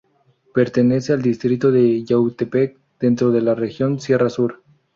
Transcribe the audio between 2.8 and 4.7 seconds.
dentro de la región sierra sur.